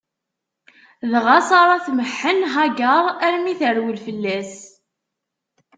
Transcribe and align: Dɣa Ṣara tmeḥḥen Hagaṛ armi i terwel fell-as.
Dɣa 1.11 1.37
Ṣara 1.49 1.77
tmeḥḥen 1.85 2.39
Hagaṛ 2.53 3.05
armi 3.25 3.49
i 3.51 3.53
terwel 3.59 3.97
fell-as. 4.05 4.53